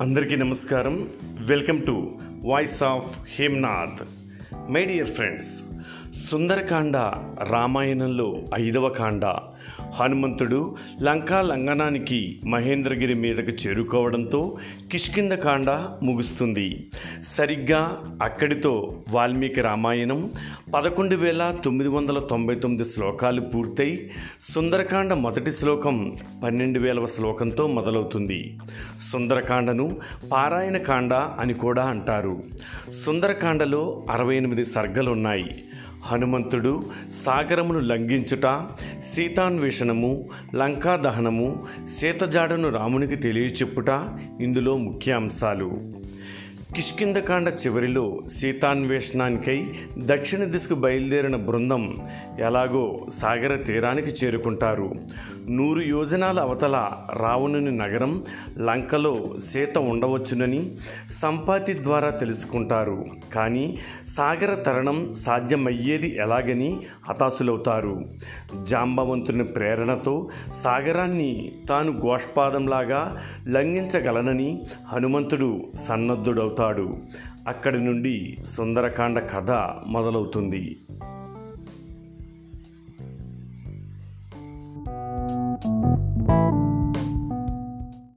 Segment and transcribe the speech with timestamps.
[0.00, 1.08] అందరికీ నమస్కారం.
[1.40, 4.08] Welcome to Voice of Hemnath.
[4.72, 5.62] My dear friends
[6.14, 6.96] Sundarakanda
[7.50, 9.24] రామాయణంలో ఐదవ కాండ.
[9.94, 14.56] హనుమంతుడు లంకా లంఘనానికి మహేంద్రగిరి మీదకు చేరుకోవడంతో
[14.92, 15.70] కిష్కింద కాండ
[16.02, 16.90] ముగుస్తుంది.
[17.22, 20.30] సరిగ్గా అక్కడితో వాల్మీకి రామాయణం
[20.74, 24.10] పదకొండు వేల తొమ్మిది వందల తొంభై తొమ్మిది శ్లోకాలు పూర్తయి
[24.40, 28.58] సుందరకాండ మొదటి శ్లోకం పన్నెండు వేలవ శ్లోకంతో మొదలవుతుంది.
[29.12, 29.96] సుందరకాండను
[30.32, 32.42] పారాయణ కాండ అని కూడా అంటారు.
[32.92, 35.64] సుందరకాండలో అరవై ఎనిమిది సర్గలున్నాయి.
[36.02, 36.72] హనుమంతుడు
[37.24, 38.46] సాగరమును లంఘించుట
[39.04, 40.12] సీతాన్వేషణము
[40.54, 41.48] లంకా దహనము
[41.88, 43.90] సీతజాడను రామునికి తెలియచెప్పుట
[44.40, 45.70] ఇందులో ముఖ్య అంశాలు
[46.74, 48.04] కిష్కిందకాండ చివరిలో
[48.36, 49.56] సీతాన్వేషణానికై
[49.98, 51.82] దక్షిణ దిశకు బయలుదేరిన బృందం
[52.38, 52.84] ఎలాగో
[53.20, 54.88] సాగర తీరానికి చేరుకుంటారు.
[55.50, 58.24] నూరు యోజనాల అవతల రావణుని నగరం
[58.60, 60.70] లంకలో సీత ఉండవచ్చునని
[61.10, 63.04] సంపాతి ద్వారా తెలుసుకుంటారు.
[63.34, 68.04] కానీ సాగర తరణం సాధ్యమయ్యేది ఎలాగని హతాశులవుతారు.
[68.64, 76.96] జాంబవంతుని ప్రేరణతో సాగరాన్ని తాను గోష్పాదంలాగా లంఘించగలనని హనుమంతుడు సన్నద్ధుడవుతాడు.
[77.48, 79.50] అక్కడి నుండి సుందరకాండ కథ
[79.86, 80.76] మొదలవుతుంది.